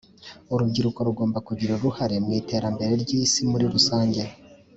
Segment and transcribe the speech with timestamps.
[0.53, 4.21] Urubyiruko rugomba kugira uruhare mu iterambere ry’isi muri rusange.